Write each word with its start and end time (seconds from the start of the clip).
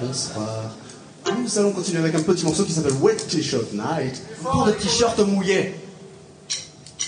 Bonsoir. 0.00 0.72
Nous 1.38 1.58
allons 1.58 1.72
continuer 1.72 2.00
avec 2.00 2.14
un 2.14 2.22
petit 2.22 2.44
morceau 2.44 2.64
qui 2.64 2.72
s'appelle 2.72 2.92
Wet 3.00 3.16
T-shirt 3.16 3.72
Night 3.72 4.22
pour 4.42 4.66
les 4.66 4.74
t-shirts 4.74 5.18
mouillés. 5.20 5.74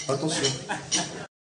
Attention. 0.09 0.47